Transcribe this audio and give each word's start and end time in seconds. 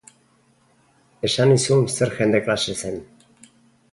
Esan 1.29 1.51
nizun 1.51 1.85
zer 1.97 2.13
jende 2.21 2.43
klase 2.47 2.77
zen. 2.87 2.99